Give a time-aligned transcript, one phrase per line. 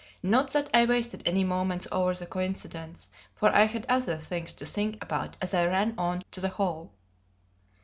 [0.23, 4.65] Not that I wasted many moments over the coincidence, for I had other things to
[4.65, 6.91] think about as I ran on to the hall.